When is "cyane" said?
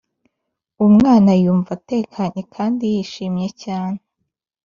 3.63-3.99